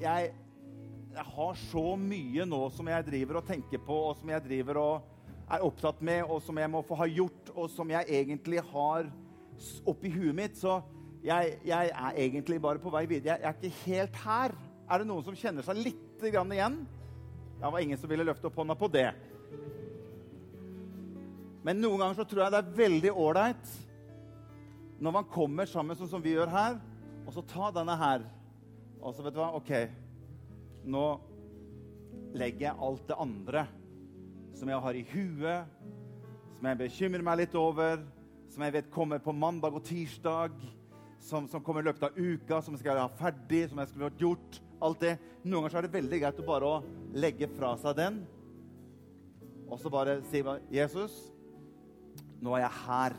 [0.00, 0.30] jeg,
[1.14, 4.80] jeg har så mye nå som jeg driver og tenker på, og som jeg driver
[4.80, 8.62] og er opptatt med, og som jeg må få ha gjort, og som jeg egentlig
[8.70, 9.10] har
[9.90, 10.56] oppi huet mitt.
[10.58, 10.78] Så
[11.26, 13.34] jeg, jeg er egentlig bare på vei videre.
[13.34, 14.56] Jeg, jeg er ikke helt her.
[14.90, 16.80] Er det noen som kjenner seg litt grann igjen?
[17.60, 19.10] Det var ingen som ville løfte opp hånda på det.
[21.66, 23.72] Men noen ganger så tror jeg det er veldig ålreit
[25.00, 26.74] når man kommer sammen sånn som vi gjør her,
[27.24, 28.24] og så ta denne her.
[29.00, 29.52] Og så vet du hva?
[29.56, 29.72] OK,
[30.92, 31.04] nå
[32.36, 33.66] legger jeg alt det andre
[34.56, 35.86] som jeg har i huet,
[36.58, 38.02] som jeg bekymrer meg litt over,
[38.50, 40.56] som jeg vet kommer på mandag og tirsdag,
[41.20, 44.10] som, som kommer i løpet av uka, som jeg skal ha ferdig, som jeg skulle
[44.10, 44.60] vært gjort.
[44.80, 45.14] Alt det.
[45.44, 48.20] Noen ganger er det veldig greit å bare å legge fra seg den,
[49.70, 50.42] og så bare si
[50.74, 51.14] Jesus,
[52.42, 53.18] nå er jeg her.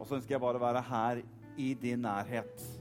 [0.00, 1.22] Og så ønsker jeg bare å være her
[1.62, 2.71] i din nærhet.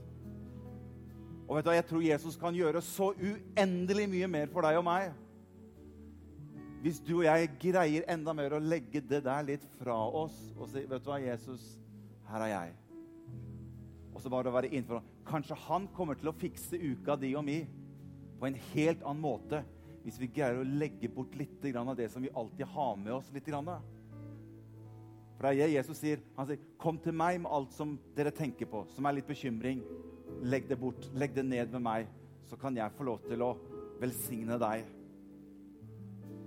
[1.51, 4.77] Og vet du hva, Jeg tror Jesus kan gjøre så uendelig mye mer for deg
[4.79, 5.09] og meg.
[6.79, 10.69] Hvis du og jeg greier enda mer å legge det der litt fra oss og
[10.71, 11.65] si vet du hva, Jesus,
[12.29, 12.77] her er jeg.
[14.15, 15.03] Og så bare å være innenfor.
[15.27, 17.59] Kanskje han kommer til å fikse uka di og mi
[18.39, 19.59] på en helt annen måte
[20.05, 23.27] hvis vi greier å legge bort litt av det som vi alltid har med oss.
[23.35, 23.51] litt.
[25.35, 26.23] For det er Jesus sier.
[26.37, 29.83] Han sier, 'Kom til meg med alt som dere tenker på, som er litt bekymring.
[30.41, 31.05] Legg det bort.
[31.13, 32.09] Legg det ned med meg,
[32.49, 33.53] så kan jeg få lov til å
[34.01, 34.89] velsigne deg.'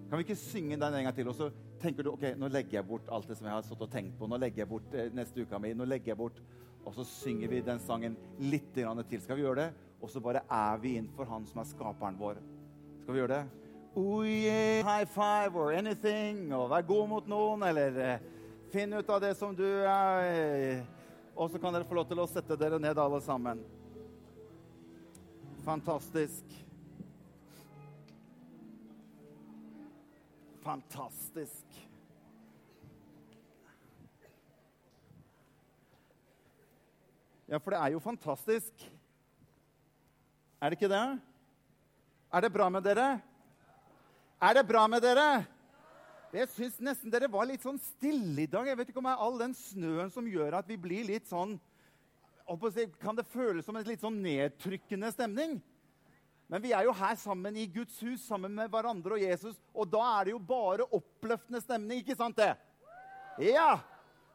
[0.08, 1.28] Kan vi ikke synge den en gang til?
[1.28, 1.48] Og så
[1.82, 4.18] tenker du ok, nå legger jeg bort alt det som jeg har stått og tenkt
[4.18, 4.28] på.
[4.30, 5.72] Nå legger jeg bort eh, neste uka mi.
[5.74, 6.38] Nå legger jeg bort
[6.84, 9.20] Og så synger vi den sangen litt grann til.
[9.24, 9.84] Skal vi gjøre det?
[10.04, 12.42] Og så bare er vi innenfor Han som er skaperen vår.
[13.02, 13.62] Skal vi gjøre det?
[13.96, 16.52] Oh yeah, high five or anything.
[16.52, 18.26] Og vær god mot noen, eller eh,
[18.72, 20.82] finn ut av det som du er.
[21.34, 23.62] Og så kan dere få lov til å sette dere ned, alle sammen.
[25.64, 26.44] Fantastisk.
[30.62, 31.78] Fantastisk.
[37.48, 38.84] Ja, for det er jo fantastisk.
[40.60, 41.04] Er det ikke det?
[42.32, 43.08] Er det bra med dere?
[44.40, 45.44] Er det bra med dere?
[46.34, 48.68] Jeg syns nesten dere var litt sånn stille i dag.
[48.68, 51.30] Jeg vet ikke om det er all den snøen som gjør at vi blir litt
[51.30, 52.33] sånn holdt på å si,
[53.00, 55.56] Kan det føles som en litt sånn nedtrykkende stemning?
[56.50, 59.56] Men vi er jo her sammen i Guds hus, sammen med hverandre og Jesus.
[59.72, 62.52] Og da er det jo bare oppløftende stemning, ikke sant det?
[63.42, 63.80] Ja!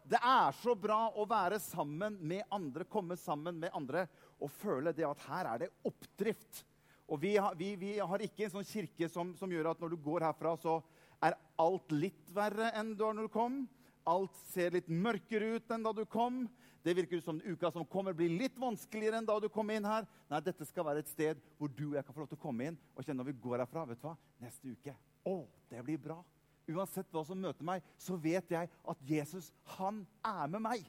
[0.09, 4.07] Det er så bra å være sammen med andre, komme sammen med andre
[4.41, 6.63] og føle det at her er det oppdrift.
[7.09, 9.93] Og vi har, vi, vi har ikke en sånn kirke som, som gjør at når
[9.93, 10.79] du går herfra, så
[11.25, 13.61] er alt litt verre enn da du kom.
[14.09, 16.43] Alt ser litt mørkere ut enn da du kom.
[16.83, 20.07] Det virker som uka som kommer, blir litt vanskeligere enn da du kom inn her.
[20.31, 22.43] Nei, dette skal være et sted hvor du og jeg kan få lov til å
[22.45, 23.85] komme inn og kjenne når vi går herfra.
[23.89, 24.15] vet du hva?
[24.41, 24.95] Neste uke.
[25.27, 25.35] Å,
[25.69, 26.21] det blir bra.
[26.69, 30.87] Uansett hva som møter meg, så vet jeg at Jesus, han er med meg.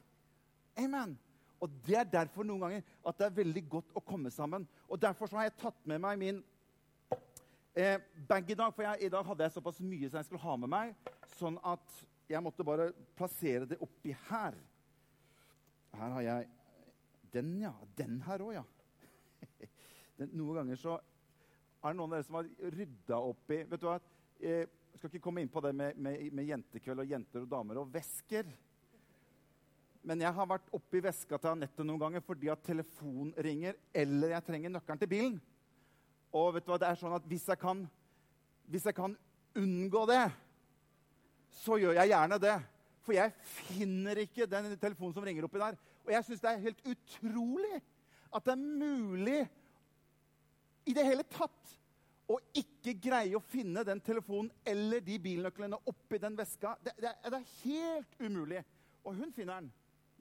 [0.79, 1.17] Amen.
[1.61, 4.65] Og Det er derfor noen ganger at det er veldig godt å komme sammen.
[4.87, 6.39] Og Derfor så har jeg tatt med meg min
[7.75, 8.73] eh, bag i dag.
[8.73, 11.59] For jeg, i dag hadde jeg såpass mye som jeg skulle ha med meg, sånn
[11.61, 14.57] at jeg måtte bare plassere det oppi her.
[15.97, 16.49] Her har jeg
[17.33, 17.73] den, ja.
[17.97, 18.65] Den her òg, ja.
[20.19, 20.97] Den, noen ganger så
[21.81, 23.95] er det noen av dere som har rydda opp i Vet du hva?
[24.37, 27.49] Eh, jeg skal ikke komme inn på det med, med, med jentekveld og jenter og
[27.49, 28.49] damer og vesker.
[30.05, 34.35] Men jeg har vært oppi veska til Anette noen ganger fordi at telefonen ringer, eller
[34.35, 35.39] jeg trenger nøkkelen til bilen.
[36.35, 37.83] Og vet du hva, det er sånn at hvis jeg kan,
[38.71, 39.15] hvis jeg kan
[39.57, 40.23] unngå det,
[41.61, 42.57] så gjør jeg gjerne det.
[43.01, 45.77] For jeg finner ikke den telefonen som ringer oppi der.
[46.05, 47.81] Og jeg syns det er helt utrolig
[48.31, 49.39] at det er mulig
[50.87, 51.77] i det hele tatt
[52.31, 56.77] å ikke greie å finne den telefonen eller de bilnøklene oppi den veska.
[56.83, 58.61] Det, det, det er helt umulig.
[59.03, 59.71] Og hun finner den.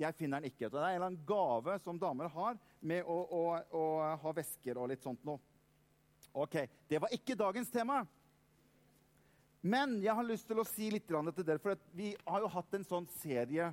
[0.00, 0.70] Jeg finner den ikke.
[0.72, 3.42] Det er en eller annen gave som damer har med å, å,
[3.76, 3.84] å
[4.22, 5.38] ha vesker og litt sånt noe.
[6.32, 6.56] Ok,
[6.88, 8.04] Det var ikke dagens tema.
[9.60, 11.60] Men jeg har lyst til å si litt til dere.
[11.60, 13.70] For vi har jo hatt en sånn serie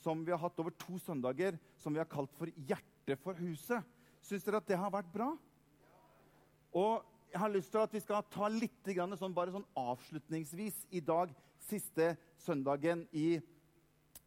[0.00, 3.84] som vi har hatt over to søndager, som vi har kalt for 'Hjerte for huset'.
[4.22, 5.36] Syns dere at det har vært bra?
[6.74, 11.00] Og jeg har lyst til at vi skal ta litt sånn, bare sånn avslutningsvis i
[11.00, 13.40] dag, siste søndagen i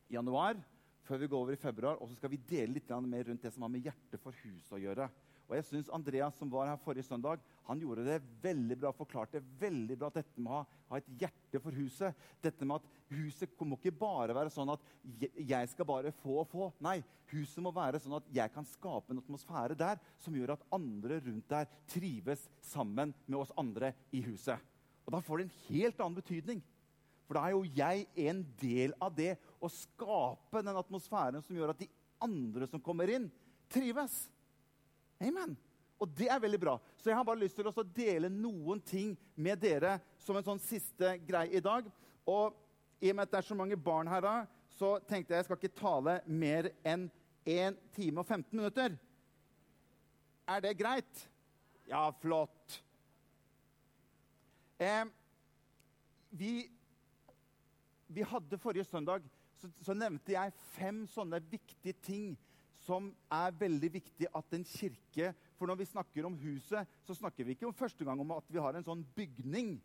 [0.09, 0.55] januar,
[1.03, 2.01] før vi går over i februar.
[2.01, 4.71] Og så skal vi dele litt mer rundt det som har med hjertet for huset
[4.71, 5.09] å gjøre.
[5.49, 8.91] Og jeg synes Andreas, som var her forrige søndag, han gjorde det veldig bra.
[8.95, 12.19] Forklarte veldig bra dette med å ha, ha, et hjerte for huset.
[12.43, 14.83] Dette med at Huset må ikke bare være sånn at
[15.37, 16.69] jeg skal bare få og få.
[16.83, 16.97] Nei,
[17.33, 21.19] huset må være sånn at jeg kan skape en atmosfære der som gjør at andre
[21.21, 24.57] rundt der trives sammen med oss andre i huset.
[25.03, 26.63] Og Da får det en helt annen betydning.
[27.27, 31.73] For da er jo jeg en del av det å skape den atmosfæren som gjør
[31.73, 31.89] at de
[32.23, 33.29] andre som kommer inn,
[33.71, 34.25] trives.
[35.23, 35.55] Amen.
[36.01, 36.73] Og det er veldig bra.
[36.99, 40.61] Så jeg har bare lyst til å dele noen ting med dere som en sånn
[40.61, 41.87] siste greie i dag.
[42.27, 42.57] Og
[43.03, 44.27] i og med at det er så mange barn her,
[44.73, 47.07] så tenkte jeg jeg skal ikke tale mer enn
[47.47, 48.95] 1 time og 15 minutter.
[50.47, 51.27] Er det greit?
[51.87, 52.79] Ja, flott.
[54.79, 55.05] Eh,
[56.31, 56.51] vi,
[58.07, 59.23] vi hadde forrige søndag
[59.59, 62.33] så, så nevnte jeg fem sånne viktige ting
[62.83, 67.45] som er veldig viktig at en kirke For når vi snakker om huset, så snakker
[67.47, 69.77] vi ikke om første gang om at vi har en sånn bygning.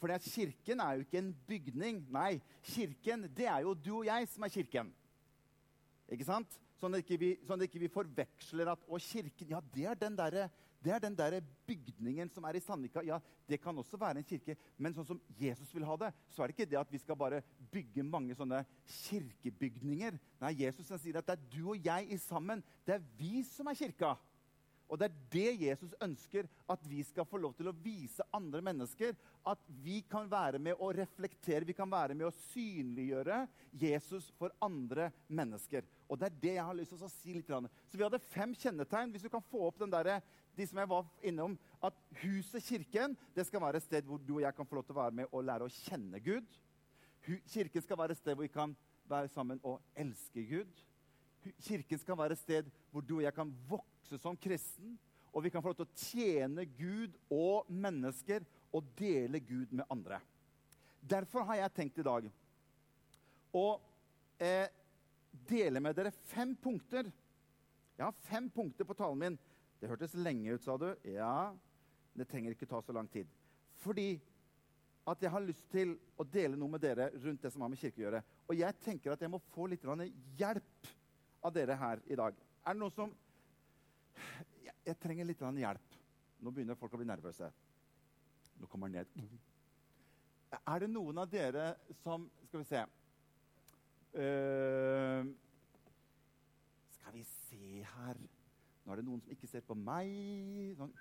[0.00, 1.98] For kirken er jo ikke en bygning.
[2.12, 4.92] Nei, kirken det er jo du og jeg som er kirken.
[6.08, 6.56] Ikke sant?
[6.80, 10.00] Sånn at ikke vi, sånn at ikke vi forveksler at Og kirken, ja, det er
[10.00, 10.48] den derre
[10.84, 13.02] det er den der bygningen som er i Sandvika.
[13.06, 13.18] Ja,
[13.48, 16.50] det kan også være en kirke, men sånn som Jesus vil ha det, så er
[16.50, 17.42] det ikke det at vi skal bare
[17.72, 18.62] bygge mange sånne
[19.06, 20.18] kirkebygninger.
[20.42, 22.64] Nei, Jesus sier at det er du og jeg i sammen.
[22.86, 24.16] Det er vi som er kirka.
[24.86, 28.62] Og det er det Jesus ønsker at vi skal få lov til å vise andre
[28.64, 29.16] mennesker.
[29.46, 33.42] At vi kan være med å reflektere, vi kan være med å synliggjøre
[33.74, 35.86] Jesus for andre mennesker.
[36.06, 37.50] Og det er det jeg har lyst til å si litt.
[37.50, 39.10] Så vi hadde fem kjennetegn.
[39.14, 40.20] Hvis du kan få opp den der,
[40.56, 44.38] de som jeg var innom, at huset, kirken, det skal være et sted hvor du
[44.38, 46.46] og jeg kan få lov til å være med og lære å kjenne Gud.
[47.52, 48.76] Kirken skal være et sted hvor vi kan
[49.10, 50.84] være sammen og elske Gud.
[51.62, 54.96] Kirken skal være et sted hvor du og jeg kan vokse som kristen,
[55.32, 59.84] og vi kan få lov til å tjene Gud og mennesker og dele Gud med
[59.92, 60.22] andre.
[61.00, 62.30] Derfor har jeg tenkt i dag
[63.54, 63.66] å
[64.40, 64.72] eh,
[65.46, 67.10] dele med dere fem punkter.
[67.96, 69.38] Jeg har fem punkter på talen min.
[69.86, 70.88] Det hørtes lenge ut, sa du.
[71.06, 71.54] Ja,
[72.18, 73.28] det trenger ikke ta så lang tid.
[73.78, 74.16] Fordi
[75.06, 77.78] at jeg har lyst til å dele noe med dere rundt det som har med
[77.78, 78.20] kirke å gjøre.
[78.50, 79.86] Og jeg tenker at jeg må få litt
[80.40, 80.90] hjelp
[81.46, 82.34] av dere her i dag.
[82.66, 83.14] Er det noen som
[84.66, 85.94] jeg, trenger litt hjelp.
[86.42, 87.52] Nå begynner folk å bli nervøse.
[88.58, 89.38] Nå kommer han ned.
[90.66, 92.82] Er det noen av dere som Skal vi se
[94.18, 95.22] uh,
[96.96, 98.26] Skal vi se her
[98.86, 100.12] Nå er det noen som ikke ser på meg.
[100.78, 100.92] Sånn.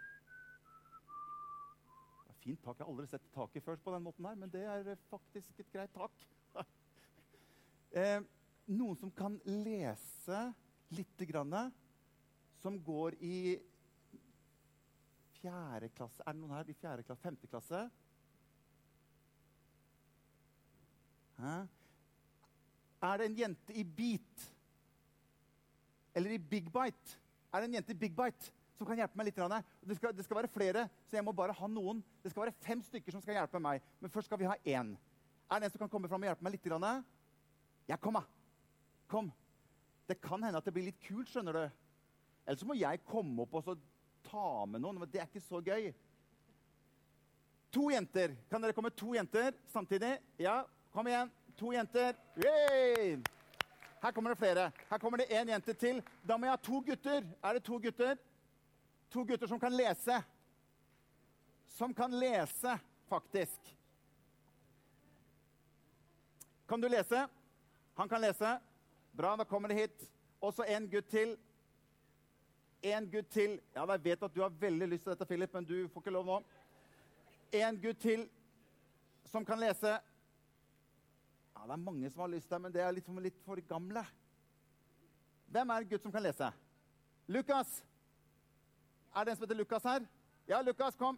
[2.25, 2.79] Det er fint tak.
[2.79, 5.69] Jeg har aldri sett taket først på den måten her, men det er faktisk et
[5.69, 6.23] greit tak.
[8.01, 8.23] eh,
[8.73, 10.39] noen som kan lese
[10.97, 11.53] lite grann
[12.63, 13.37] som går i
[15.35, 17.21] fjerde klasse Er det noen her i fjerde klasse?
[17.21, 17.83] Femte klasse?
[21.37, 21.53] Hæ?
[23.05, 24.47] Er det en jente i Beat?
[26.15, 27.19] Eller i Big Bite?
[27.55, 29.37] Er det en jente i Big Bite som kan hjelpe meg litt?
[29.39, 32.01] Det skal, det skal være flere, så jeg må bare ha noen.
[32.19, 33.83] Det skal være fem stykker som skal hjelpe meg.
[34.03, 34.91] Men først skal vi ha én.
[35.47, 36.67] Er det en som kan komme fram og hjelpe meg litt?
[37.87, 38.25] Ja, kom, da.
[39.07, 39.29] Kom.
[40.09, 41.63] Det kan hende at det blir litt kult, skjønner du.
[42.43, 43.79] Eller så må jeg komme opp og
[44.27, 44.99] ta med noen.
[44.99, 45.93] Men det er ikke så gøy.
[47.71, 48.35] To jenter.
[48.51, 50.17] Kan dere komme to jenter samtidig?
[50.43, 51.31] Ja, kom igjen.
[51.55, 52.19] To jenter.
[52.43, 53.15] Yay!
[54.05, 54.71] Her kommer det flere.
[54.89, 56.03] Her kommer det én jente til.
[56.27, 57.23] Da må jeg ha to gutter.
[57.43, 58.15] Er det to gutter?
[59.09, 60.19] To gutter som kan lese.
[61.65, 62.75] Som kan lese,
[63.09, 63.71] faktisk.
[66.69, 67.23] Kan du lese?
[67.97, 68.59] Han kan lese.
[69.17, 70.05] Bra, da kommer det hit.
[70.41, 71.33] Og så en gutt til
[72.83, 73.59] en gutt til.
[73.75, 76.13] Ja, Jeg vet at du har veldig lyst til dette, Philip, men du får ikke
[76.13, 76.41] lov nå.
[77.53, 78.29] En gutt til
[79.31, 79.97] som kan lese.
[81.65, 84.03] Det er mange som har lyst til, men det er for, litt for gamle.
[85.49, 86.49] Hvem er en gutt som kan lese?
[87.27, 87.71] Lukas.
[89.15, 90.05] Er det en som heter Lukas her?
[90.47, 91.17] Ja, Lukas, kom.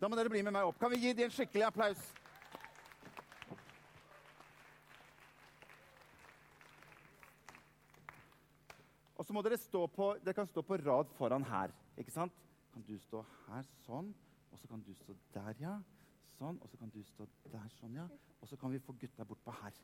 [0.00, 0.78] Da må dere bli med meg opp.
[0.80, 2.00] Kan vi gi dem en skikkelig applaus?
[9.20, 11.76] Og så må dere stå på, dere kan stå på rad foran her.
[12.00, 12.32] ikke sant?
[12.72, 14.14] Kan du stå her sånn,
[14.48, 15.76] og så kan du stå der, ja.
[16.40, 18.06] Sånn, og så kan du stå der sånn, ja.
[18.40, 19.76] Og så kan vi få gutta bort på her.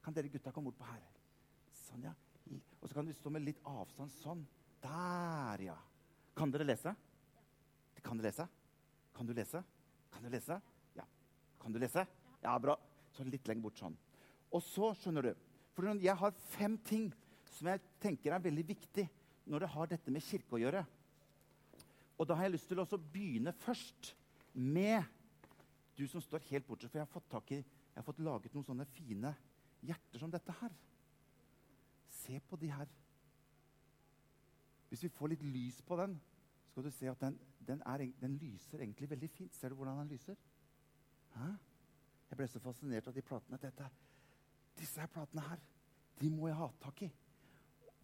[0.00, 1.02] Kan dere gutta komme bort på her?
[1.76, 2.14] Sånn, ja.
[2.80, 4.46] Og så kan du stå med litt avstand sånn.
[4.80, 5.76] Der, ja.
[6.40, 6.94] Kan dere lese?
[8.00, 8.48] Kan dere lese?
[9.12, 9.60] Kan du lese?
[10.14, 10.56] Kan du lese?
[10.96, 11.04] Ja.
[11.60, 12.06] Kan du lese?
[12.40, 12.78] Ja, bra.
[13.12, 14.00] Så litt lenger bort sånn.
[14.56, 17.10] Og så, skjønner du For jeg har fem ting
[17.52, 19.04] som jeg tenker er veldig viktig
[19.52, 20.82] når det har dette med kirke å gjøre.
[22.16, 24.14] Og da har jeg lyst til å begynne først
[24.56, 25.04] med
[26.00, 28.54] du som står helt bortsett, for jeg har fått tak i, jeg har fått laget
[28.56, 29.34] noen sånne fine
[29.84, 30.74] hjerter som dette her.
[32.20, 32.90] Se på de her.
[34.90, 36.16] Hvis vi får litt lys på den,
[36.70, 39.54] skal du se at den, den, er, den lyser egentlig veldig fint.
[39.54, 40.38] Ser du hvordan den lyser?
[41.34, 41.50] Hæ?
[42.30, 43.58] Jeg ble så fascinert av de platene.
[43.60, 43.88] Dette,
[44.78, 45.62] disse her platene her,
[46.20, 47.10] de må jeg ha tak i.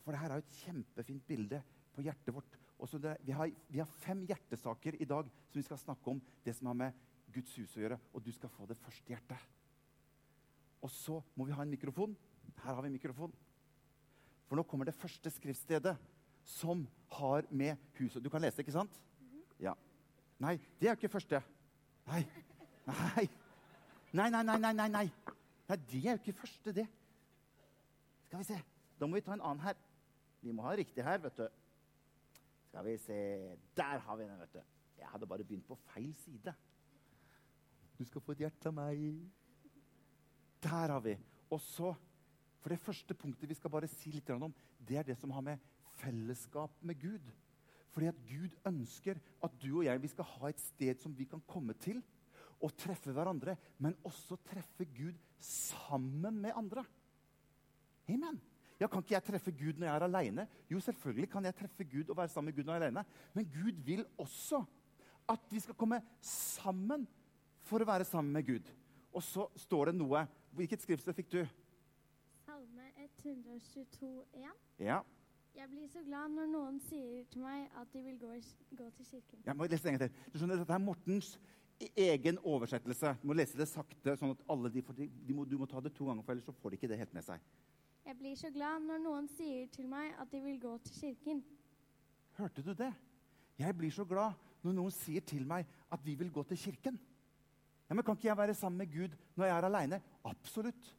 [0.02, 1.62] For det her er jo et kjempefint bilde
[1.94, 2.58] på hjertet vårt.
[2.76, 6.20] Det, vi, har, vi, har, fem hjertesaker i dag som vi skal snakke om.
[6.44, 7.05] Det som har med
[7.36, 8.00] Guds hus å gjøre.
[8.16, 9.52] Og du skal få det første hjertet.
[10.84, 12.16] Og så må vi ha en mikrofon.
[12.62, 13.32] Her har vi en mikrofon.
[14.46, 15.96] For nå kommer det første skriftstedet
[16.46, 16.84] som
[17.16, 19.00] har med huset Du kan lese, ikke sant?
[19.58, 19.72] Ja.
[20.38, 21.42] Nei, det er jo ikke første.
[22.06, 22.22] Nei.
[22.86, 23.26] Nei.
[24.14, 24.88] Nei, nei, nei, nei, nei.
[24.94, 25.06] nei.
[25.90, 26.86] det er jo ikke første, det.
[28.28, 28.60] Skal vi se.
[29.00, 29.74] Da må vi ta en annen her.
[30.44, 31.48] Vi må ha riktig her, vet du.
[32.68, 33.18] Skal vi se
[33.76, 34.62] Der har vi den, vet du.
[35.00, 36.54] Jeg hadde bare begynt på feil side.
[37.96, 39.00] Du skal få et hjerte av meg.
[40.64, 41.16] Der har vi.
[41.50, 41.94] Og så,
[42.60, 44.50] For det første punktet vi skal bare si litt om,
[44.82, 45.60] det er det som har med
[46.00, 47.28] fellesskap med Gud.
[47.94, 51.28] Fordi at Gud ønsker at du og jeg vi skal ha et sted som vi
[51.30, 52.02] kan komme til
[52.58, 56.82] og treffe hverandre, men også treffe Gud sammen med andre.
[58.08, 58.40] Amen.
[58.80, 60.48] Ja, Kan ikke jeg treffe Gud når jeg er aleine?
[60.70, 63.04] Jo, selvfølgelig kan jeg treffe Gud og være sammen med Gud når jeg er alene.
[63.34, 64.64] Men Gud vil også
[65.28, 67.06] at vi skal komme sammen
[67.66, 68.70] for å være sammen med Gud.
[69.16, 71.42] Og så står det noe Hvilket skriftsted fikk du?
[72.46, 74.54] Salme 122, 1.
[74.80, 75.02] Ja.
[75.56, 78.30] Jeg blir så glad når noen sier til meg at de vil gå,
[78.78, 79.42] gå til kirken.
[79.44, 80.24] Jeg må lese det en gang til.
[80.32, 81.30] Du skjønner, Dette er Mortens
[82.06, 83.14] egen oversettelse.
[83.20, 84.16] Du må lese det sakte.
[84.16, 86.48] sånn at alle de, de, de må, Du må ta det to ganger, for ellers
[86.48, 87.44] så får de ikke det helt med seg.
[88.06, 91.42] Jeg blir så glad når noen sier til meg at de vil gå til kirken.
[92.36, 92.92] Hørte du det?
[93.58, 97.00] Jeg blir så glad når noen sier til meg at vi vil gå til kirken.
[97.88, 100.00] Ja, men Kan ikke jeg være sammen med Gud når jeg er aleine?
[100.24, 100.94] Absolutt.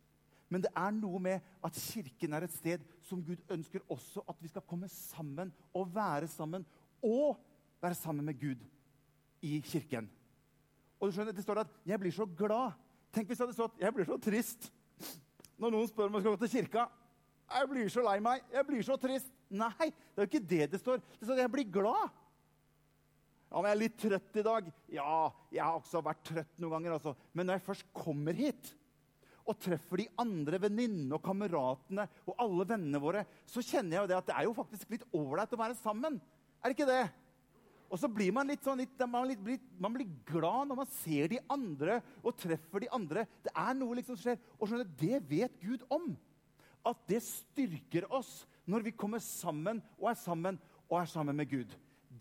[0.49, 4.37] Men det er noe med at kirken er et sted som Gud ønsker også at
[4.39, 6.65] vi skal komme sammen og være sammen.
[7.03, 7.35] Og
[7.81, 8.63] være sammen med Gud
[9.41, 10.09] i kirken.
[10.99, 12.73] Og du skjønner, Det står at 'jeg blir så glad'.
[13.13, 14.71] Tenk hvis det hadde stått 'jeg blir så trist'
[15.57, 16.85] når noen spør om jeg skal gå til kirka.
[17.51, 18.41] 'Jeg blir så lei meg.
[18.51, 20.97] Jeg blir så trist.' Nei, det er jo ikke det det står.
[20.97, 22.09] Det står at 'jeg blir glad'.
[23.47, 24.65] Ja, men jeg er litt trøtt i dag.
[24.91, 25.11] Ja,
[25.53, 26.97] jeg har også vært trøtt noen ganger.
[26.97, 27.13] Altså.
[27.31, 28.73] Men når jeg først kommer hit
[29.47, 34.09] og treffer de andre venninnene og kameratene og alle vennene våre, så kjenner jeg jo
[34.11, 36.19] det at det er jo faktisk litt ålreit å være sammen.
[36.59, 37.05] Er det ikke det?
[37.87, 41.31] Og så blir man litt sånn, litt, man, blir, man, blir, glad når man ser
[41.31, 43.23] de andre og treffer de andre.
[43.45, 44.41] Det er noe liksom som skjer.
[44.59, 46.11] Og skjønner, det vet Gud om.
[46.83, 51.47] At det styrker oss når vi kommer sammen og er sammen og er sammen med
[51.51, 51.71] Gud.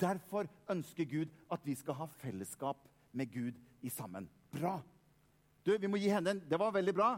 [0.00, 4.28] Derfor ønsker Gud at vi skal ha fellesskap med Gud i sammen.
[4.52, 4.80] Bra.
[5.64, 7.10] Du, Vi må gi henne en Det var veldig bra.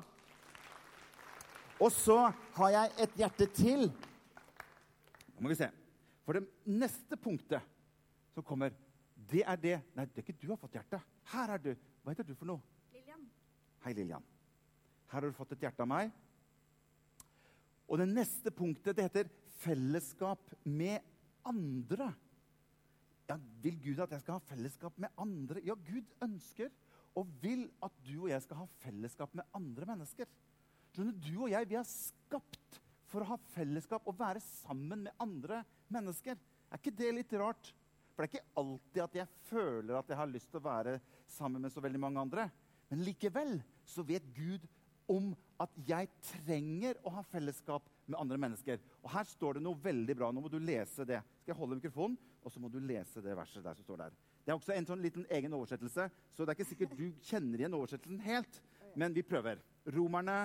[1.80, 3.88] Og så har jeg et hjerte til.
[5.35, 5.68] Nå må vi se.
[6.26, 7.62] For det neste punktet
[8.35, 8.75] som kommer,
[9.30, 11.00] det er det Nei, det er ikke du har fått hjerte.
[11.32, 11.70] Her er du.
[12.02, 12.62] Hva heter du for noe?
[12.94, 13.26] Lilian.
[13.85, 14.25] Hei, Lilian.
[15.08, 16.11] Her har du fått et hjerte av meg.
[17.88, 19.30] Og det neste punktet det heter
[19.62, 21.00] fellesskap med
[21.49, 22.11] andre.
[23.28, 25.61] Ja, vil Gud at jeg skal ha fellesskap med andre?
[25.66, 26.70] Ja, Gud ønsker
[27.18, 30.28] og vil at du og jeg skal ha fellesskap med andre mennesker.
[30.94, 35.20] Skjønner, Du og jeg vi er skapt for å ha fellesskap og være sammen med
[35.20, 36.38] andre mennesker.
[36.68, 37.73] Er ikke det litt rart?
[38.14, 40.97] For det er ikke alltid at jeg føler at jeg har lyst til å være
[41.30, 42.49] sammen med så veldig mange andre.
[42.88, 44.64] Men likevel så vet Gud
[45.08, 48.80] om at jeg trenger å ha fellesskap med andre mennesker.
[49.02, 50.30] Og Her står det noe veldig bra.
[50.32, 51.20] Nå må du lese det.
[51.42, 52.18] Skal jeg holde mikrofonen?
[52.44, 54.18] Og så må du lese det verset der som står der.
[54.44, 57.60] Det er også en sånn liten egen oversettelse, så det er ikke sikkert du kjenner
[57.60, 58.60] igjen oversettelsen helt.
[58.96, 59.60] Men vi prøver.
[59.92, 60.38] Romerne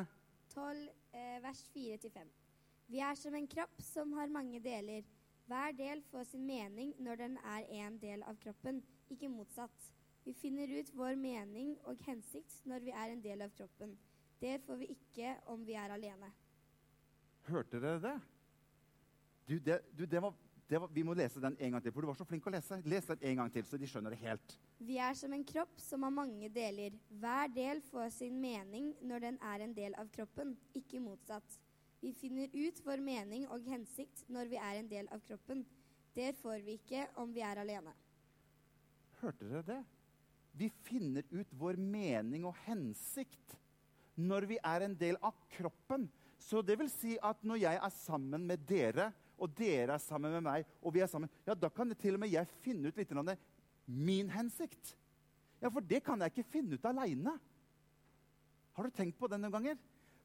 [0.52, 2.32] 12, eh, vers 4-5.
[2.92, 5.06] Vi er som en kropp som har mange deler.
[5.48, 9.92] Hver del får sin mening når den er en del av kroppen, ikke motsatt.
[10.24, 13.96] Vi finner ut vår mening og hensikt når vi er en del av kroppen.
[14.44, 16.28] Det får vi ikke om vi er alene.
[17.48, 18.18] Hørte dere det?
[19.48, 20.34] Du, det, du, det, var,
[20.68, 22.52] det var, vi må lese den en gang til, for du var så flink å
[22.52, 22.82] lese.
[22.84, 24.58] Les den en gang til, så de skjønner det helt.
[24.84, 27.00] Vi er som en kropp som har mange deler.
[27.24, 31.58] Hver del får sin mening når den er en del av kroppen, ikke motsatt.
[32.04, 35.64] Vi finner ut vår mening og hensikt når vi er en del av kroppen.
[36.12, 37.96] Det får vi ikke om vi er alene.
[39.24, 39.82] Hørte dere det?
[40.60, 43.56] Vi finner ut vår mening og hensikt
[44.20, 46.08] når vi er en del av kroppen.
[46.42, 50.36] Så det vil si at når jeg er sammen med dere og dere er sammen
[50.36, 52.92] med meg, og vi er sammen, ja, da kan det til og med jeg finne
[52.92, 53.34] ut litt grann
[53.86, 54.94] min hensikt.
[55.60, 57.34] Ja, for det kan jeg ikke finne ut aleine.
[58.74, 59.82] Har du tenkt på det noen ganger?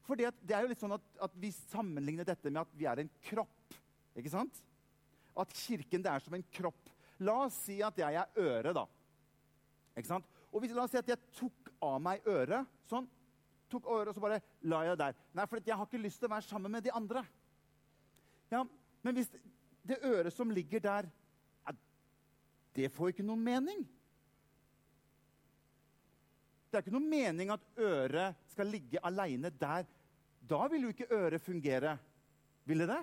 [0.07, 3.03] For det er jo litt sånn at, at, vi sammenligner dette med at vi er
[3.03, 3.75] en kropp.
[4.17, 4.61] ikke sant?
[5.37, 6.89] At kirken det er som en kropp.
[7.21, 8.85] La oss si at jeg er øret, da.
[9.99, 10.27] Ikke sant?
[10.49, 13.07] Og hvis, La oss si at jeg tok av meg øret sånn.
[13.69, 15.21] Tok øret, og så bare la jeg det der.
[15.37, 17.23] Nei, for jeg har ikke lyst til å være sammen med de andre.
[18.49, 18.63] Ja,
[19.01, 19.29] Men hvis
[19.87, 21.07] det øret som ligger der,
[22.75, 23.85] det får ikke noen mening.
[26.69, 29.87] Det er ikke noen mening at øret skal ligge aleine der.
[30.49, 31.95] Da vil jo ikke øret fungere.
[32.69, 32.99] Vil det det?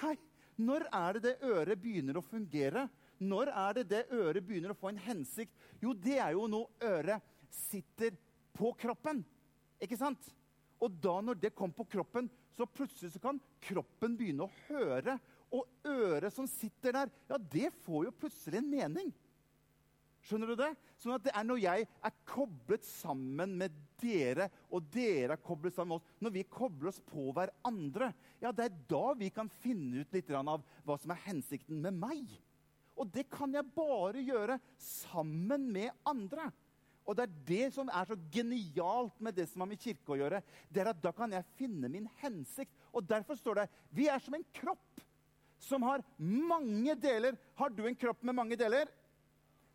[0.00, 0.14] Hei,
[0.56, 2.86] når er det det øret begynner å fungere?
[3.20, 5.52] Når er det det øret begynner å få en hensikt?
[5.80, 8.16] Jo, det er jo når øret sitter
[8.56, 9.20] på kroppen.
[9.82, 10.30] Ikke sant?
[10.82, 15.16] Og da når det kom på kroppen, så plutselig så kan kroppen begynne å høre.
[15.54, 19.14] Og øret som sitter der, ja, det får jo plutselig en mening.
[20.26, 20.72] Skjønner du det?
[20.98, 25.76] Sånn at det er når jeg er koblet sammen med dere, og dere er koblet
[25.76, 28.10] sammen med oss Når vi kobler oss på hverandre,
[28.42, 32.00] ja, det er da vi kan finne ut litt av hva som er hensikten med
[32.00, 32.34] meg.
[32.96, 36.48] Og det kan jeg bare gjøre sammen med andre.
[37.06, 40.18] Og det er det som er så genialt med det som har med kirke å
[40.18, 40.42] gjøre.
[40.68, 42.72] det er at Da kan jeg finne min hensikt.
[42.92, 45.02] Og derfor står det vi er som en kropp
[45.58, 47.36] som har mange deler.
[47.54, 48.90] Har du en kropp med mange deler?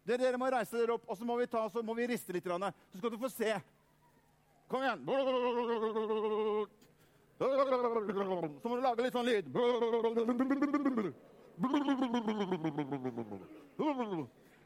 [0.04, 2.34] Det Dere må reise dere opp, og så må vi, ta, så må vi riste
[2.34, 2.46] litt.
[2.46, 3.54] Så skal du få se.
[4.68, 5.06] Kom igjen.
[8.62, 9.46] Så må du lage litt sånn lyd.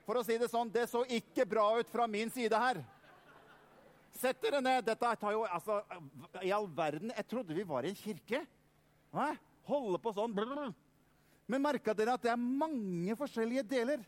[0.05, 2.81] For å si det sånn, det så ikke bra ut fra min side her.
[4.15, 4.85] Sett dere ned.
[4.87, 5.81] Dette tar jo altså,
[6.45, 8.43] I all verden, jeg trodde vi var i en kirke.
[9.15, 9.29] Hæ?
[9.65, 10.35] Holde på sånn.
[11.49, 14.05] Men merka dere at det er mange forskjellige deler?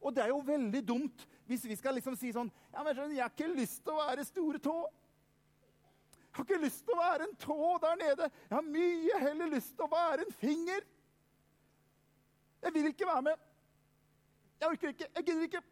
[0.00, 3.20] Og det er jo veldig dumt hvis vi skal liksom si sånn ja, men Jeg
[3.20, 4.74] har ikke lyst til å være store tå.
[6.24, 8.28] Jeg har ikke lyst til å være en tå der nede.
[8.48, 10.86] Jeg har mye heller lyst til å være en finger.
[12.64, 13.50] Jeg vil ikke være med.
[14.60, 15.08] Jeg orker ikke.
[15.14, 15.62] Jeg gidder ikke.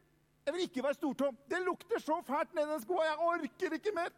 [0.43, 1.31] Jeg vil ikke være stortå.
[1.51, 3.07] Det lukter så fælt nedi den skoa.
[3.07, 4.15] Jeg orker ikke mer.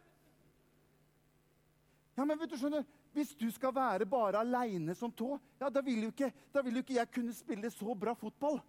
[2.15, 5.79] Ja, men vet du, skjønner, Hvis du skal være bare aleine som tå, ja, da
[5.79, 8.59] vil, ikke, da vil jo ikke jeg kunne spille så bra fotball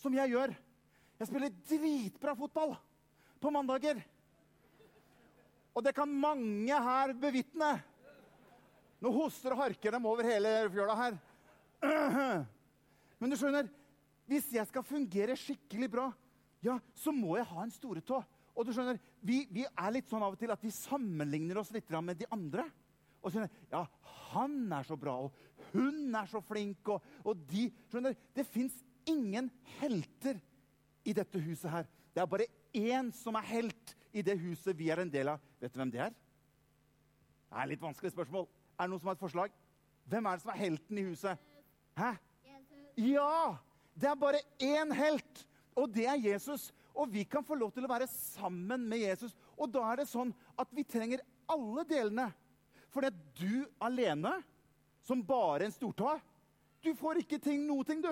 [0.00, 0.54] som jeg gjør.
[1.18, 2.72] Jeg spiller dritbra fotball
[3.42, 4.00] på mandager.
[5.74, 7.74] Og det kan mange her bevitne.
[9.04, 11.18] Nå hoster og harker dem over hele fjøla her.
[13.20, 13.68] Men du skjønner,
[14.28, 16.08] hvis jeg skal fungere skikkelig bra,
[16.64, 18.20] ja, så må jeg ha en storetå.
[18.58, 21.70] Og du skjønner, vi, vi, er litt sånn av og til at vi sammenligner oss
[21.74, 22.66] litt med de andre.
[23.22, 23.84] Og skjønner, ja,
[24.32, 28.74] han er så bra, og hun er så flink, og, og de skjønner, Det fins
[29.08, 30.40] ingen helter
[31.08, 31.88] i dette huset her.
[32.12, 35.40] Det er bare én som er helt i det huset vi er en del av.
[35.62, 36.12] Vet du hvem det er?
[37.48, 38.48] Det er et litt vanskelig spørsmål.
[38.76, 39.54] Er det noen som har et forslag?
[40.08, 41.48] Hvem er det som er helten i huset?
[41.96, 42.12] Hæ?
[42.98, 43.67] Ja!
[43.98, 45.40] Det er bare én helt,
[45.74, 46.68] og det er Jesus.
[46.94, 49.34] Og vi kan få lov til å være sammen med Jesus.
[49.58, 52.28] Og da er det sånn at vi trenger alle delene.
[52.92, 54.38] For det er du alene,
[55.06, 56.16] som bare en stortå,
[56.82, 58.10] du får ikke ting, noe ting, du.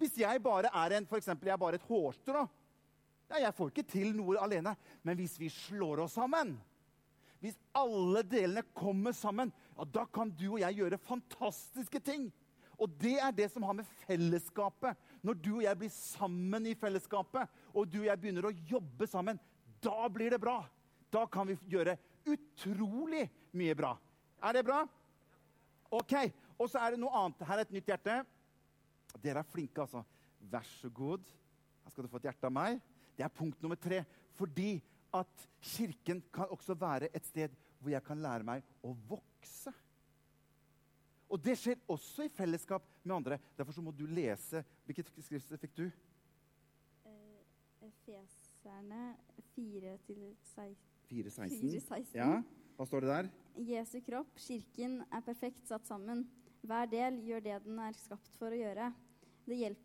[0.00, 2.42] Hvis jeg bare er en, for eksempel, jeg er bare et hårstrå
[3.30, 4.74] ja, Jeg får ikke til noe alene.
[5.02, 6.52] Men hvis vi slår oss sammen,
[7.40, 12.28] hvis alle delene kommer sammen, ja, da kan du og jeg gjøre fantastiske ting.
[12.80, 16.74] Og det er det som har med fellesskapet Når du og jeg blir sammen i
[16.76, 19.40] fellesskapet, og du og jeg begynner å jobbe sammen,
[19.82, 20.60] da blir det bra.
[21.10, 23.24] Da kan vi gjøre utrolig
[23.56, 23.94] mye bra.
[24.44, 24.82] Er det bra?
[25.90, 26.14] OK.
[26.56, 27.42] Og så er det noe annet.
[27.48, 28.20] Her er et nytt hjerte.
[29.22, 30.04] Dere er flinke, altså.
[30.50, 31.24] Vær så god.
[31.84, 32.78] Her skal du få et hjerte av meg.
[33.16, 34.02] Det er punkt nummer tre.
[34.36, 34.76] Fordi
[35.16, 39.72] at Kirken kan også være et sted hvor jeg kan lære meg å vokse.
[41.26, 43.38] Og det skjer også i fellesskap med andre.
[43.58, 45.86] Derfor så må du lese Hvilket skriftsted fikk du?
[47.06, 49.16] Eh, Efeserne
[49.56, 50.76] 4-16.
[51.10, 52.14] 4.16.
[52.14, 52.30] Ja.
[52.76, 53.28] Hva står det der?
[53.66, 56.26] Jesu kropp, kirken, er perfekt satt sammen.
[56.66, 58.90] Hver del gjør det den er skapt for å gjøre.
[59.46, 59.84] Det, hjelp,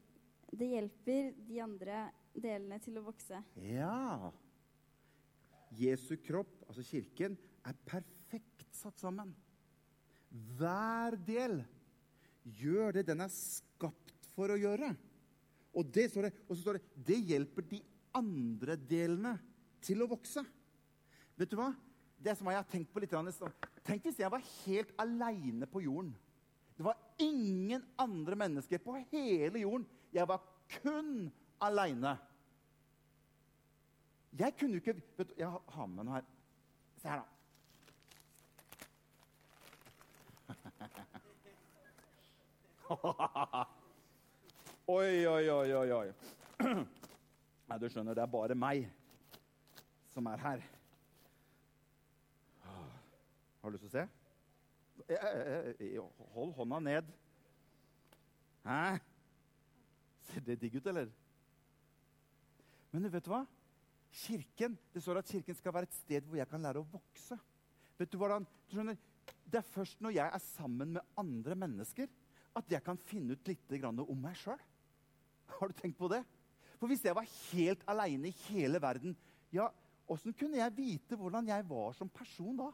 [0.58, 2.02] det hjelper de andre
[2.34, 3.40] delene til å vokse.
[3.64, 4.32] Ja.
[5.78, 9.32] Jesu kropp, altså kirken, er perfekt satt sammen.
[10.32, 11.62] Hver del
[12.62, 14.94] gjør det den er skapt for å gjøre.
[15.76, 17.80] Og, det, det, og så står det det hjelper de
[18.18, 19.36] andre delene
[19.84, 20.44] til å vokse.
[21.40, 21.72] Vet du hva?
[22.22, 23.14] Det som jeg har tenkt på litt,
[23.82, 26.12] Tenk hvis jeg var helt aleine på jorden.
[26.78, 29.88] Det var ingen andre mennesker på hele jorden.
[30.14, 30.44] Jeg var
[30.82, 32.16] kun aleine.
[34.38, 36.28] Jeg kunne jo ikke vet du, Jeg har med noe her.
[37.02, 37.41] Se her, da.
[44.88, 46.08] oi, oi, oi, oi, oi.
[47.70, 48.90] Nei, du skjønner, det er bare meg
[50.12, 50.66] som er her.
[53.62, 54.04] Har du lyst til å se?
[55.08, 57.12] Eh, eh, eh, hold hånda ned.
[58.66, 59.00] Hæ?
[60.32, 61.12] Ser det digg ut, eller?
[62.92, 63.46] Men du vet hva?
[64.12, 67.38] Kirken, Det står at kirken skal være et sted hvor jeg kan lære å vokse.
[67.98, 68.44] Vet du hvordan?
[68.68, 68.98] Du skjønner,
[69.48, 72.10] det er først når jeg er sammen med andre mennesker,
[72.58, 74.60] at jeg kan finne ut litt om meg sjøl.
[75.58, 76.22] Har du tenkt på det?
[76.80, 79.16] For hvis jeg var helt aleine i hele verden,
[79.54, 79.68] ja,
[80.10, 82.72] åssen kunne jeg vite hvordan jeg var som person da?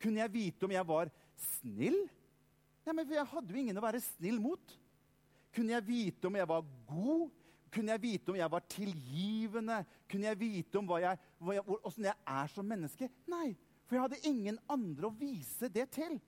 [0.00, 1.10] Kunne jeg vite om jeg var
[1.60, 2.00] snill?
[2.84, 4.74] Nei, men Jeg hadde jo ingen å være snill mot.
[5.54, 7.30] Kunne jeg vite om jeg var god?
[7.74, 9.78] Kunne jeg vite om jeg var tilgivende?
[10.10, 13.08] Kunne jeg vite om jeg, jeg, hvordan jeg er som menneske?
[13.30, 16.18] Nei, for jeg hadde ingen andre å vise det til.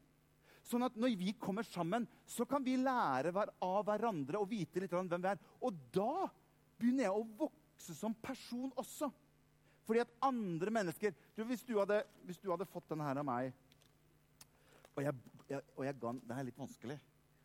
[0.67, 3.31] Sånn at når vi kommer sammen, så kan vi lære
[3.63, 5.45] av hverandre og vite litt om hvem vi er.
[5.63, 6.27] Og da
[6.81, 9.11] begynner jeg å vokse som person også.
[9.87, 13.27] Fordi at andre mennesker du, hvis, du hadde, hvis, du hadde, fått denne her av
[13.29, 13.53] meg
[14.97, 15.13] og, jeg,
[15.47, 16.97] jeg, og jeg ga den, Det er litt vanskelig.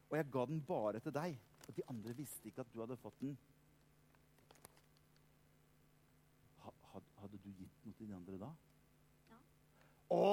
[0.10, 1.36] Og jeg ga den bare til deg,
[1.68, 3.38] og de andre visste ikke at du hadde fått den
[7.22, 8.48] Hadde du gitt noe til de andre da?
[9.30, 9.36] Ja.
[10.18, 10.24] Å,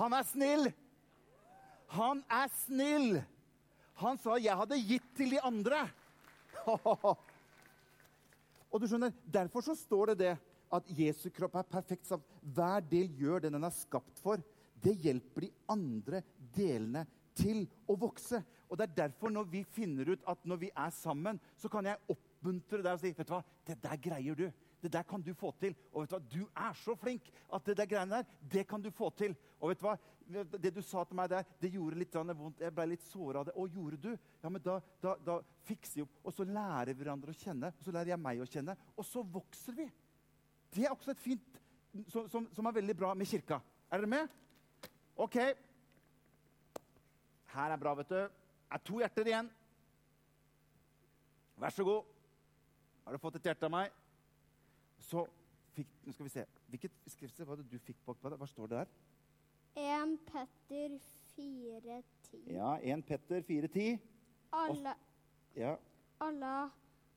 [0.00, 0.66] han er snill!
[1.92, 3.22] Han er snill!
[3.94, 5.88] Han sa 'jeg hadde gitt til de andre'.
[8.72, 10.38] Og du skjønner, Derfor så står det det
[10.74, 12.24] at Jesu kropp er perfekt samt.
[12.42, 14.42] Hver del gjør det den er skapt for.
[14.82, 16.22] Det hjelper de andre
[16.56, 18.42] delene til å vokse.
[18.68, 21.86] Og Det er derfor når vi finner ut at når vi er sammen, så kan
[21.86, 24.48] jeg oppmuntre deg og si vet du hva, det der greier du.
[24.84, 25.72] Det der kan du få til.
[25.94, 28.82] Og vet du hva, du er så flink at det der greiene der, det kan
[28.84, 29.32] du få til.
[29.56, 29.94] Og vet du hva,
[30.60, 32.60] det du sa til meg der, det gjorde litt vondt.
[32.60, 33.54] Jeg ble litt såra av det.
[33.56, 34.10] Å, gjorde du?
[34.42, 36.20] Ja, men da, da, da fikser vi opp.
[36.20, 37.72] Og så lærer vi hverandre å kjenne.
[37.78, 38.76] Og så lærer jeg meg å kjenne.
[38.92, 39.88] Og så vokser vi.
[40.74, 41.60] Det er også et fint
[42.12, 43.62] som, som, som er veldig bra med kirka.
[43.88, 44.38] Er dere med?
[45.16, 45.40] OK.
[47.54, 48.20] Her er bra, vet du.
[48.20, 49.52] Det er to hjerter igjen.
[51.64, 52.16] Vær så god.
[53.04, 54.03] Har du fått et hjerte av meg?
[55.04, 55.26] Så
[55.74, 56.44] fikk Nå skal vi se.
[56.70, 58.38] Hvilket skriftsted var det du fikk bak på det?
[58.40, 58.92] Hva står det der?
[59.74, 60.98] 1 Petter
[61.34, 62.52] 4.10.
[62.54, 63.98] Ja, 1 Petter 4.10.
[64.54, 64.94] Alle,
[65.58, 65.72] ja.
[66.22, 66.52] alle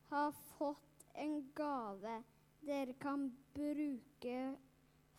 [0.09, 2.15] har fått en gave
[2.65, 4.39] dere kan bruke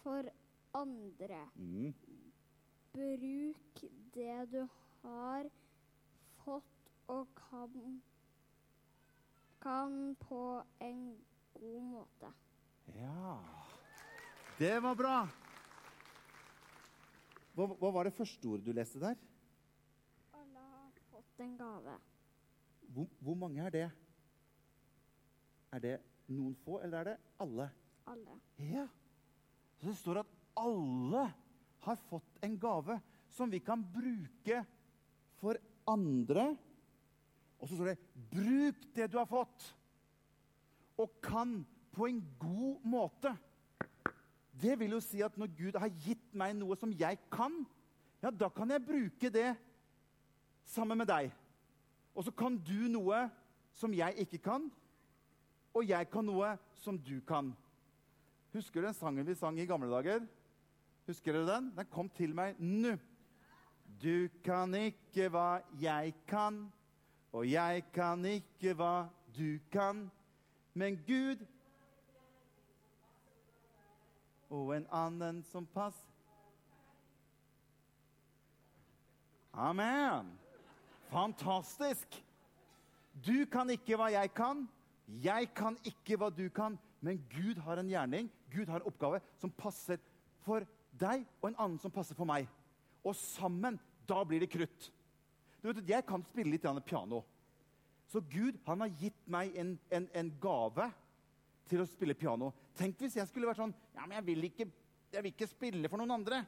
[0.03, 0.27] for
[0.75, 1.45] andre.
[1.55, 1.95] Mm.
[2.93, 4.67] Bruk det du
[5.03, 5.47] har
[6.43, 8.03] fått og kan,
[9.63, 10.43] kan på
[10.81, 11.07] en
[11.55, 12.33] god måte.
[12.97, 13.39] Ja
[14.59, 15.17] Det var bra.
[17.55, 19.19] Hva, hva, var det første ordet du leste der?
[20.35, 21.95] Alle har fått en gave.
[22.95, 23.85] Hvor, hvor, mange er det?
[25.75, 25.95] Er det
[26.31, 27.69] noen få, eller er det alle?
[28.11, 28.39] Alle.
[28.63, 28.87] Ja.
[29.79, 31.25] Så det står at alle
[31.87, 32.99] har fått en gave
[33.35, 34.63] som vi kan bruke
[35.39, 35.59] for
[35.91, 36.51] andre.
[37.59, 37.99] Og så står det
[38.31, 39.75] 'bruk det du har fått',
[40.99, 43.33] og kan på en god måte.
[44.59, 47.61] Det vil jo si at når Gud har gitt meg noe som jeg kan,
[48.23, 49.53] ja, da kan jeg bruke det
[50.67, 51.31] sammen med deg.
[52.15, 53.29] Og så kan du noe
[53.79, 54.67] som jeg ikke kan,
[55.75, 57.53] og jeg kan noe som du kan.
[58.57, 60.25] Husker du den sangen vi sang i gamle dager?
[61.07, 61.71] Husker dere den?
[61.77, 62.97] Den kom til meg nå.
[64.03, 66.67] Du kan ikke hva jeg kan,
[67.33, 70.09] og jeg kan ikke hva du kan.
[70.75, 71.45] Men Gud
[74.49, 76.07] og en annen som passer.
[79.59, 80.31] Amen.
[81.11, 82.21] Fantastisk.
[83.27, 84.67] Du kan ikke hva jeg kan.
[85.09, 86.77] Jeg kan ikke hva du kan.
[87.01, 90.01] Men Gud har en gjerning, Gud har en oppgave som passer
[90.43, 90.67] for
[90.99, 92.49] deg, og en annen som passer for meg.
[93.07, 94.89] Og sammen, da blir det krutt.
[95.63, 97.25] Du vet, Jeg kan spille litt piano.
[98.09, 100.91] Så Gud han har gitt meg en, en, en gave
[101.69, 102.51] til å spille piano.
[102.79, 104.69] Tenk hvis jeg skulle vært sånn Ja, men jeg vil ikke,
[105.13, 106.43] jeg vil ikke spille for noen andre.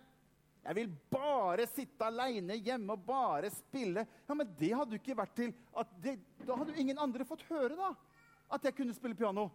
[0.60, 4.04] Jeg vil bare sitte aleine hjemme og bare spille.
[4.28, 5.54] Ja, Men det hadde jo ikke vært til
[6.04, 7.94] det, Da hadde jo ingen andre fått høre da,
[8.50, 9.48] at jeg kunne spille piano.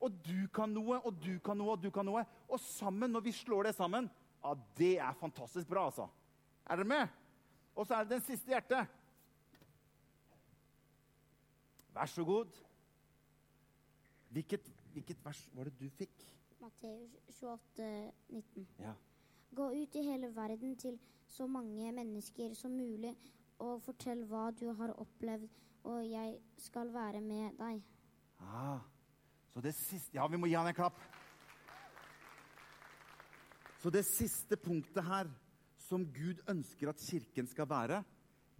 [0.00, 2.24] Og du kan noe, og du kan noe, og du kan noe.
[2.48, 4.08] Og sammen, når vi slår det sammen,
[4.40, 6.08] ja, det er fantastisk bra, altså.
[6.64, 7.08] Er dere med?
[7.76, 8.88] Og så er det den siste hjertet.
[11.94, 12.56] Vær så god.
[14.30, 16.26] Hvilket, hvilket vers var det du fikk?
[16.60, 18.66] Matteus 28, 19.
[18.78, 18.94] Ja.
[19.56, 23.14] Gå ut i hele verden til så mange mennesker som mulig,
[23.60, 25.48] og fortell hva du har opplevd,
[25.88, 27.82] og jeg skal være med deg.
[28.40, 28.80] Ah,
[29.52, 31.00] så det siste Ja, vi må gi han en klapp.
[33.80, 35.28] Så det siste punktet her
[35.88, 38.02] som Gud ønsker at Kirken skal være,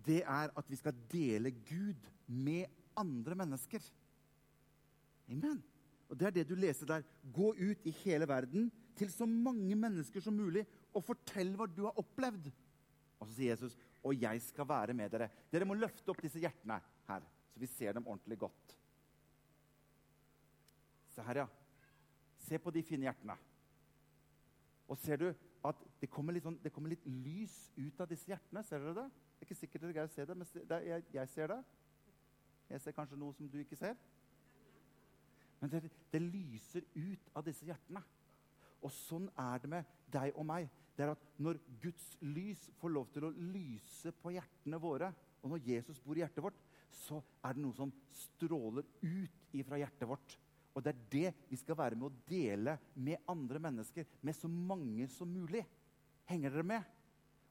[0.07, 2.65] det er at vi skal dele Gud med
[2.97, 3.85] andre mennesker.
[5.31, 5.61] Amen.
[6.11, 7.07] Og Det er det du leser der.
[7.33, 11.85] Gå ut i hele verden til så mange mennesker som mulig og fortell hva du
[11.87, 12.51] har opplevd.
[13.21, 15.31] Og så sier Jesus, og jeg skal være med dere.
[15.53, 18.77] Dere må løfte opp disse hjertene her, så vi ser dem ordentlig godt.
[21.15, 21.47] Se her, ja.
[22.41, 23.37] Se på de fine hjertene.
[24.91, 25.29] Og ser du
[25.69, 28.65] at det kommer litt, sånn, det kommer litt lys ut av disse hjertene?
[28.67, 29.11] Ser dere det?
[29.11, 30.49] Det er ikke sikkert dere greier å se det, men
[30.89, 31.59] jeg, jeg, ser det.
[32.73, 33.99] Jeg ser kanskje noe som du ikke ser.
[35.61, 38.03] Men det, det lyser ut av disse hjertene.
[38.81, 40.69] Og sånn er det med deg og meg.
[40.97, 45.55] Det er at Når Guds lys får lov til å lyse på hjertene våre, og
[45.55, 46.59] når Jesus bor i hjertet vårt,
[46.91, 50.37] så er det noe som stråler ut ifra hjertet vårt.
[50.75, 54.07] Og det er det vi skal være med å dele med andre mennesker.
[54.23, 55.65] Med så mange som mulig.
[56.31, 56.99] Henger dere med?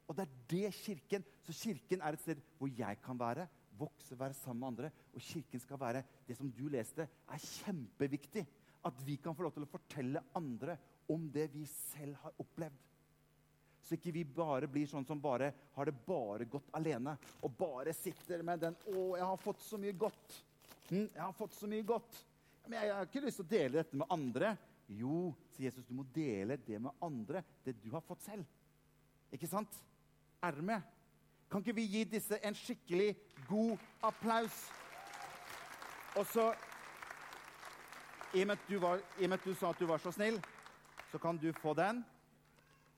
[0.10, 3.46] Og det er det Kirken Så Kirken er et sted hvor jeg kan være,
[3.80, 4.92] vokse, være sammen med andre.
[5.14, 8.46] Og Kirken skal være det som du leste, er kjempeviktig.
[8.86, 10.78] At vi kan få lov til å fortelle andre
[11.12, 12.86] om det vi selv har opplevd.
[13.84, 17.16] Så ikke vi bare blir sånn som bare har det bare godt alene.
[17.42, 20.44] Og bare sitter med den 'Å, jeg har fått så mye godt'.
[20.90, 22.24] Hm, 'Jeg har fått så mye godt'.
[22.68, 24.58] Men jeg har ikke lyst til å dele dette med andre.
[24.90, 28.46] Jo, sier Jesus, du må dele det med andre, det du har fått selv.
[29.34, 29.74] Ikke sant?
[30.42, 30.82] Er du med?
[31.50, 33.16] Kan ikke vi gi disse en skikkelig
[33.50, 34.58] god applaus?
[36.16, 36.52] Og så
[38.34, 40.38] I og med at du, sa at du var så snill,
[41.12, 42.04] så kan du få den.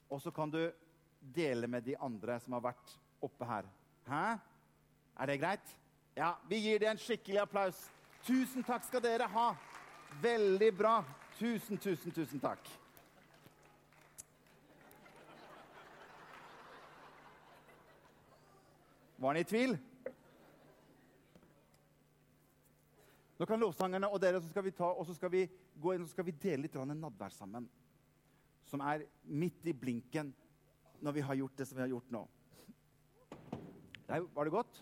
[0.09, 0.71] Og så kan du
[1.35, 3.69] dele med de andre som har vært oppe her.
[4.07, 4.35] Hæ?
[5.19, 5.77] Er det greit?
[6.17, 7.85] Ja, vi gir dem en skikkelig applaus.
[8.27, 9.53] Tusen takk skal dere ha.
[10.21, 10.97] Veldig bra.
[11.39, 12.80] Tusen, tusen, tusen takk.
[19.21, 19.75] Var han i tvil?
[23.38, 25.43] Nå kan lovsangerne og dere så skal vi ta, og så skal vi
[25.81, 27.67] gå inn og så skal vi dele litt nadvær sammen.
[28.65, 30.31] Som er midt i blinken
[31.05, 32.23] når vi har gjort det som vi har gjort nå.
[34.10, 34.81] Der, var det godt?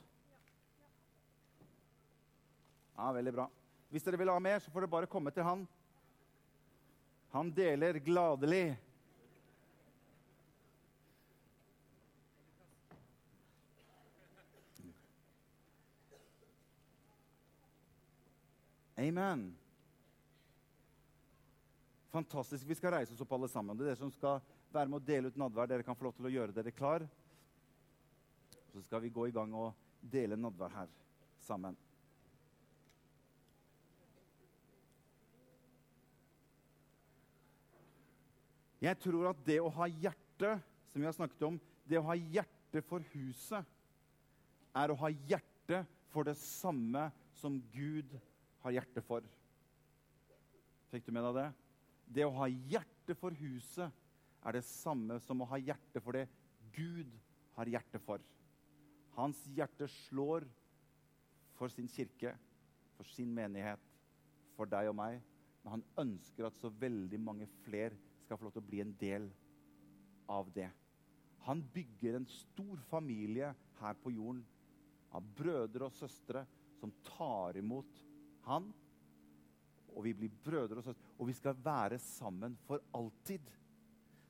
[2.95, 3.49] Ja, veldig bra.
[3.91, 5.67] Hvis dere vil ha mer, så får dere bare komme til han.
[7.36, 8.78] Han deler gladelig.
[18.99, 19.55] Amen.
[22.12, 22.65] Fantastisk.
[22.67, 23.77] Vi skal reise oss opp alle sammen.
[23.77, 24.41] Det er dere som skal
[24.73, 25.69] være med å dele ut nadvær.
[25.71, 27.05] Dere kan få lov til å gjøre dere klar.
[28.73, 29.71] Så skal vi gå i gang og
[30.03, 30.91] dele nadvær her
[31.45, 31.77] sammen.
[38.83, 40.57] Jeg tror at det å ha hjerte,
[40.91, 43.63] som vi har snakket om, det å ha hjerte for huset,
[44.75, 47.09] er å ha hjerte for det samme
[47.39, 48.12] som Gud
[48.63, 49.26] har hjerte for.
[50.89, 51.48] Fikk du med deg det?
[52.19, 53.93] Det å ha hjerte for huset
[54.45, 56.26] er det samme som å ha hjerte for det
[56.76, 57.12] Gud
[57.58, 58.24] har hjerte for.
[59.17, 60.48] Hans hjerte slår
[61.60, 62.34] for sin kirke,
[62.95, 63.82] for sin menighet,
[64.56, 65.19] for deg og meg.
[65.63, 68.95] Men han ønsker at så veldig mange flere skal få lov til å bli en
[69.02, 69.28] del
[70.32, 70.69] av det.
[71.48, 74.43] Han bygger en stor familie her på jorden
[75.15, 76.43] av brødre og søstre
[76.80, 78.04] som tar imot
[78.47, 78.69] han.
[79.95, 83.49] Og vi blir brødre og søstre, og vi skal være sammen for alltid.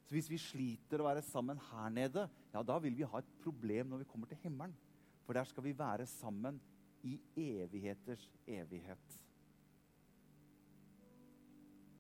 [0.08, 3.34] Så hvis vi sliter å være sammen her nede, ja, da vil vi ha et
[3.44, 4.74] problem når vi kommer til himmelen.
[5.28, 6.58] For der skal vi være sammen
[7.06, 9.20] i evigheters evighet.